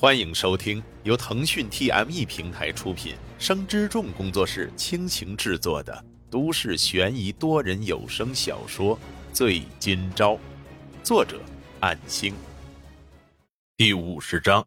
[0.00, 8.96] 欢迎收听由腾讯 TME 平台出品、生之众工作室倾情制作的都市悬疑多人有声小说
[9.32, 10.34] 《醉今朝》，
[11.02, 11.40] 作者：
[11.80, 12.32] 暗星。
[13.76, 14.64] 第五十章，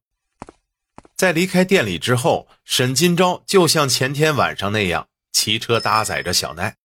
[1.16, 6.76] 在离开店里之后，沈今朝就像前天晚上那样骑车搭载着小奈。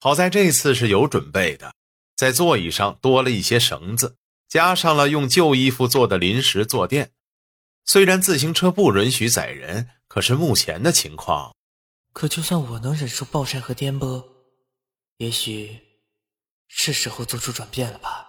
[0.00, 1.74] 好在这次是有准备的，
[2.16, 4.16] 在座椅上多了一些绳子，
[4.48, 7.10] 加上了用旧衣服做的临时坐垫。
[7.84, 11.54] 虽然自行车不允许载人，可是目前的情况，
[12.12, 14.24] 可就算我能忍受暴晒和颠簸，
[15.18, 15.78] 也许
[16.68, 18.28] 是时候做出转变了吧。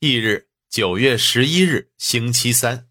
[0.00, 2.88] 翌日，九月十一日，星期三，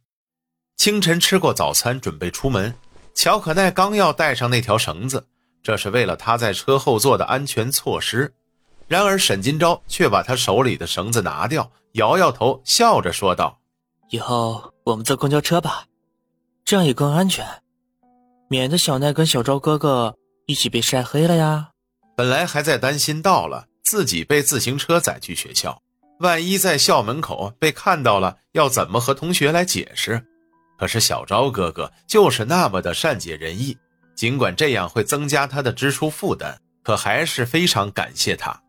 [0.77, 2.75] 清晨吃过早餐，准备出门。
[3.13, 5.27] 乔可奈刚要带上那条绳子，
[5.61, 8.33] 这是为了他在车后座的安全措施。
[8.87, 13.60] 然而沈金钊却把他手里的绳子拿掉，摇摇头，笑着说道。
[14.11, 15.85] 以后我们坐公交车吧，
[16.65, 17.47] 这样也更安全，
[18.49, 20.13] 免得小奈跟小昭哥哥
[20.47, 21.69] 一起被晒黑了呀。
[22.17, 25.81] 本来还在担心到了自己被自行车载去学校，
[26.19, 30.21] 万一在校门口被看到了，要怎么和同学来解释？
[30.77, 33.77] 可是小昭哥哥就是那么的善解人意，
[34.13, 38.61] 尽管这样会增加他的支出负担，可还是非常感谢他。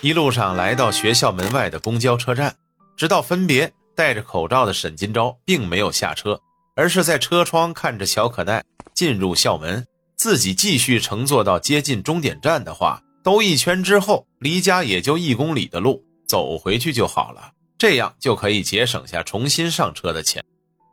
[0.00, 2.56] 一路上来到学校门外的公交车站，
[2.96, 3.70] 直到分别。
[3.98, 6.40] 戴着口罩的沈金钊并没有下车，
[6.76, 9.84] 而是在车窗看着小可奈进入校门，
[10.16, 20.44] 自己继续乘坐到接近终点站的话，兜一圈之后，离家也就一公里的路，走回去就好了，这样就可以节省下重新上车的钱。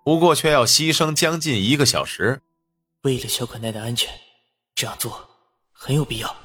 [0.03, 2.42] 不过却要牺牲将近一个小时，
[3.03, 4.11] 为了小可奈的安全，
[4.73, 5.30] 这样做
[5.72, 6.36] 很有必要。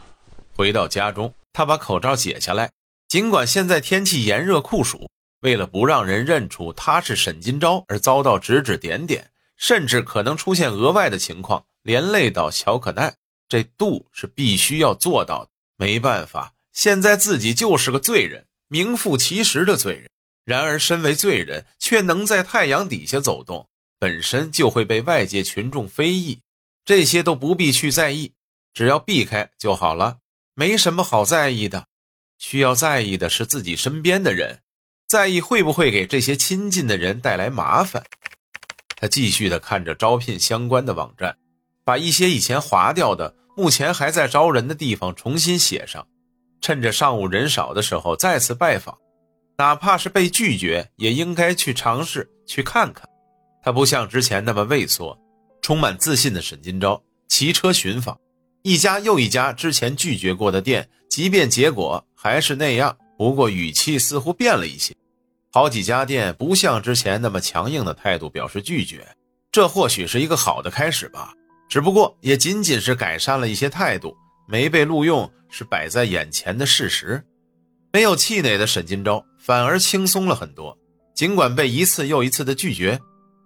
[0.54, 2.70] 回到家中，他把口罩解下来，
[3.08, 5.08] 尽管现在天气炎热酷暑。
[5.40, 13.14] 为了不让人认出他是沈金钊而遭到指指点点，甚至可能出现额外的情况，连累到乔可奈，
[13.48, 15.50] 这度是必须要做到的。
[15.76, 20.10] 没办法，现在自己就是个罪人，名副其实的罪人。
[20.44, 26.40] 然而，身为罪人却能在太阳底下走动，本身就会被外界群众非议。
[26.84, 28.32] 这些都不必去在意，
[28.74, 30.18] 只要避开就好了。
[30.54, 31.86] 没什么好在意的，
[32.38, 34.60] 需要在意的是自己身边的人。
[35.10, 38.00] 在意会不会给这些亲近的人带来麻烦？
[38.94, 41.36] 他继续的看着招聘相关的网站，
[41.84, 46.06] 把一些以前划掉的、目前还在招人的地方重新写上，
[46.60, 48.96] 趁着上午人少的时候再次拜访，
[49.58, 53.04] 哪怕是被拒绝，也应该去尝试去看看。
[53.64, 55.18] 他不像之前那么畏缩，
[55.60, 58.16] 充满自信的沈金钊骑车寻访
[58.62, 64.96] 一家又一家之前拒绝过的店，即便结果还是那样，不过语气似乎变了一些。
[65.52, 69.06] 好几家店不像之前那么强硬的态度表示拒绝，
[69.52, 71.34] 这或许是一个好的开始吧。
[71.68, 74.16] 只不过也仅仅是改善了一些态度，
[74.48, 77.22] 没被录用是摆在眼前的事实。
[77.92, 80.74] 没有气馁的沈金钊反而轻松了很多，
[81.14, 82.98] 尽管被一次又一次的拒绝，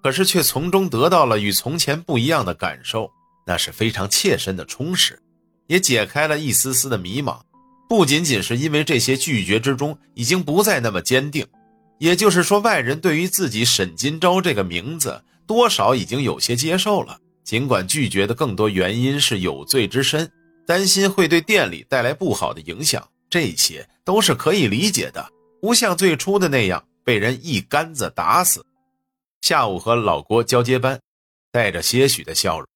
[0.05, 3.11] 可是却从中得到了与从前不一样的感受，
[3.45, 5.21] 那是非常切身的充实，
[5.67, 7.41] 也解开了一丝丝的迷茫。
[7.89, 11.47] 不仅仅是因为这些拒绝之中已经不再那么坚定。
[11.99, 17.19] 也就是说，外人对于自己沈金钊这个名字，多少已经有些接受了。
[17.45, 20.31] 尽管拒绝的更多原因是有罪之身，
[20.67, 25.31] 担心会对店里带来不好的影响，这些都是可以理解的。
[25.61, 28.65] 不像最初的那样被人一竿子打死。
[29.43, 30.99] 下午和老郭交接班，
[31.53, 32.67] 带着些许的笑容，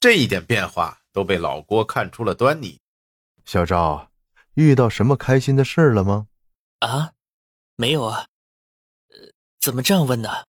[0.00, 2.76] 这一点变化都被老郭看出了端倪。
[3.44, 4.07] 小赵，
[4.58, 6.26] 遇到什么开心的事了吗？
[6.80, 7.12] 啊，
[7.76, 8.26] 没有啊。
[9.60, 10.46] 怎么这样问呢？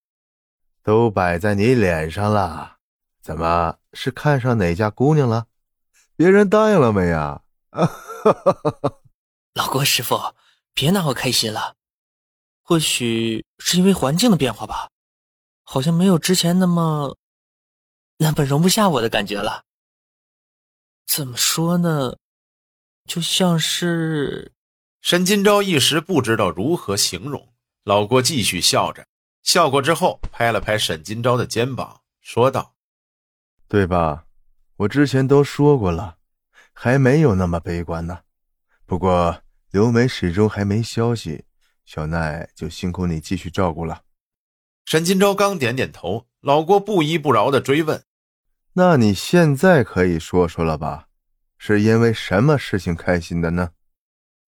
[0.81, 2.77] 都摆在你脸上了，
[3.21, 5.45] 怎么是看上哪家姑娘了？
[6.15, 7.43] 别人答应了没啊？
[9.53, 10.33] 老郭师傅，
[10.73, 11.75] 别拿我开心了。
[12.63, 14.89] 或许是因为环境的变化吧，
[15.63, 17.15] 好像没有之前那么
[18.17, 19.65] 那么容不下我的感觉了。
[21.05, 22.17] 怎么说呢？
[23.09, 24.51] 就像是
[25.01, 27.51] 沈金钊一时不知道如何形容。
[27.83, 29.03] 老郭继续笑着，
[29.41, 32.75] 笑过之后拍了拍沈金钊的肩膀，说道
[33.67, 34.25] ：“对吧？
[34.77, 36.17] 我之前都说过了，
[36.71, 38.19] 还没有那么悲观呢。
[38.85, 39.41] 不过
[39.71, 41.45] 刘梅始终还没消息，
[41.85, 44.03] 小奈就辛苦你继续照顾了。”
[44.85, 48.03] 沈金钊刚点点头，老郭不依不饶的追问
[48.73, 51.07] ：“那你现在可以说说了吧？
[51.59, 53.69] 是因为什么事情开心的呢？”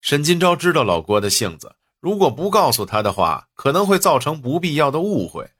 [0.02, 1.76] 沈金钊知道老郭的性子。
[2.00, 5.52] 如果不告诉他的话，可能会造成不必要的误会。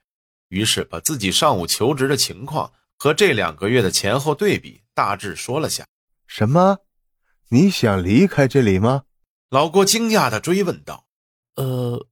[0.48, 5.86] 于是把自己上午求职的情况和这两个月的前后对比大致说了下。
[6.26, 6.80] 什么？
[7.50, 9.04] 你想离开这里吗？
[9.52, 11.06] 老郭惊讶的追问道。
[11.56, 12.08] 呃，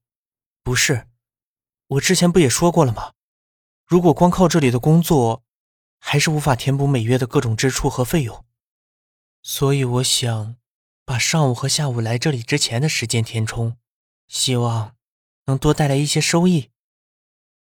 [0.62, 1.08] 不是，
[1.88, 3.12] 我之前不也说过了吗？
[3.86, 5.42] 如果光靠这里的工作，
[5.98, 8.44] 还是无法填补每月的各种支出和费用，
[9.42, 10.56] 所以我想
[11.04, 13.76] 把上午和下午来这里之前的时间填充，
[14.28, 14.94] 希望
[15.46, 16.70] 能多带来一些收益。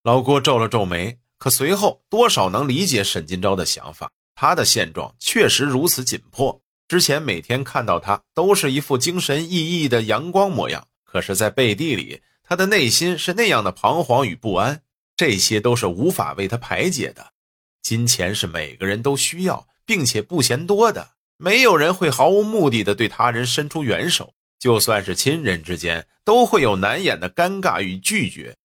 [0.04, 4.12] 老郭皱了皱眉，可随后多少能理解沈金钊的想法。
[4.33, 6.62] 他的现状确实如此紧迫。
[6.88, 14.83] 之前每天看到他都是一副精神奕奕的阳光模样，可是，在背地里，他的内心是那样的彷徨与不安。
[15.16, 17.33] 这些都是无法为他排解的。
[17.81, 21.14] 金钱是每个人都需要，并且不嫌多的。
[21.37, 28.55] 没有人会毫无目的的对他人伸出援手，就算是亲人之间，都会有难掩的尴尬与拒绝。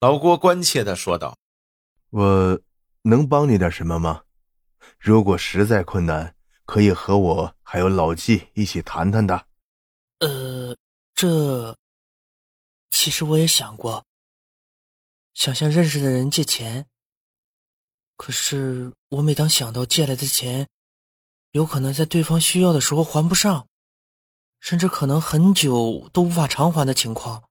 [0.00, 1.36] 老郭关切的说道
[2.10, 2.60] ：“我
[3.02, 4.22] 能帮你点什么吗？
[4.98, 6.34] 如果实在困难。”
[6.70, 9.44] 可以和我还有老纪一起谈谈的。
[10.20, 10.76] 呃，
[11.16, 11.76] 这
[12.92, 14.06] 其实我也想过，
[15.34, 16.86] 想向认识的人借钱。
[18.16, 20.68] 可是我每当想到借来的钱
[21.52, 23.66] 有可能在对方需要的时候还不上，
[24.60, 27.44] 甚至可能很久都无法偿还的情况，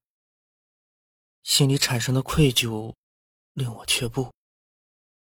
[1.43, 2.93] 心里产生的愧疚
[3.53, 4.31] 令我却步。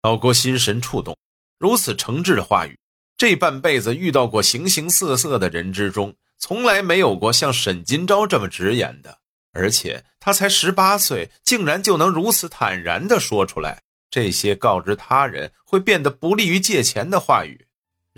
[0.02, 1.16] 老郭心神触动，
[1.58, 2.78] 如此诚挚的话语。
[3.16, 9.18] 这半辈子遇到过形形色色的人之中，从来没有过像沈金钊这么直言的。
[9.50, 17.66] 而且他才十八岁，竟然就能如此坦然地说出来这些告知他人会变得不利于借钱的话语。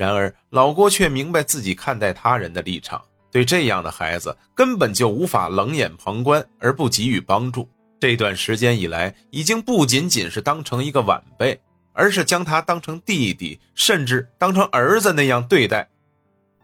[0.00, 2.98] 然而老郭却明白自己看待他人的立场，
[3.30, 7.68] 对这样的孩子根本就无法冷眼旁观而不给予帮助。
[8.00, 11.60] 这段时间以来，已经不仅仅是当成一个晚辈。
[11.92, 15.86] 而是将他当成弟弟，甚至当成儿子那样对待。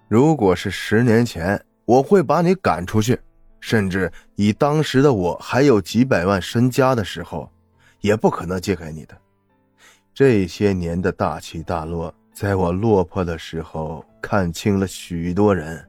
[0.08, 3.18] 如果是十年前，我会把你赶出去，
[3.60, 7.50] 甚至以当时的我还有几百万身家的时候，
[8.00, 9.18] 也不可能借给你的。
[10.14, 15.88] 这些年的大起大落，在我落魄的时候看清了许多人，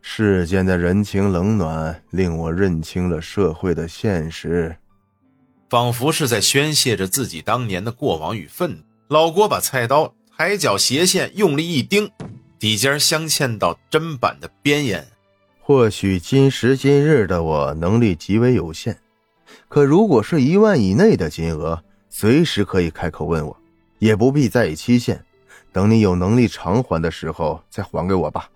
[0.00, 4.74] 世间的人情冷暖令我认清了社会的现实。
[5.68, 8.78] 仿佛是在宣泄着自己当年的过往与愤怒。
[9.08, 12.10] 老郭把菜刀抬脚斜线用力一钉，
[12.58, 15.06] 底尖镶嵌到砧板的边沿。
[15.60, 18.96] 或许今时今日的我能力极为有限，
[19.68, 23.54] 可如果是一万以内的金额，随时可以开口问我，
[23.98, 25.22] 也不必在意期限。
[25.76, 28.48] 等你有能力偿还的时候再还给我吧。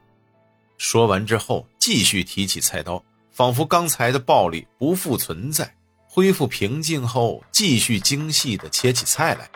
[0.79, 5.71] 说完之后，继续提起菜刀，仿佛刚才的暴力不复存在。
[6.09, 9.51] 恢复平静后，继续精细地切起菜来。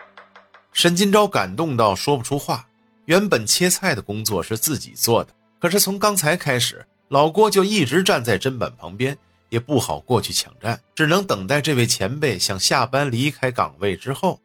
[0.73, 2.67] 沈金钊感动到说不出话。
[3.05, 9.17] 原本切菜的工作是自己做的，可是从刚才开始，老郭就一直站在砧板旁边，
[9.49, 14.39] 也不好过去抢占，只能等待这位前辈想下班离开岗位之后。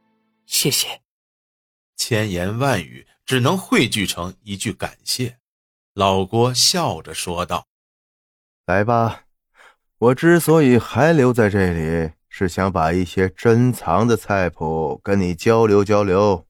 [0.47, 1.03] 谢谢。
[2.01, 5.37] 千言万语只能汇聚成一句感谢。
[5.93, 7.67] 老郭笑着说道
[8.65, 9.25] ：“来吧。”
[10.01, 16.47] 我之所以还留在这里，是想把一些珍藏的菜谱跟你交流交流。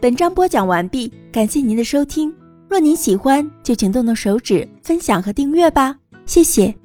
[0.00, 2.34] 本章播讲完毕，感谢您的收听。
[2.68, 6.81] 若您喜欢，就请动动手指分享和订阅吧，谢谢。